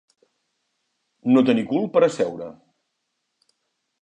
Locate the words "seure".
2.17-2.49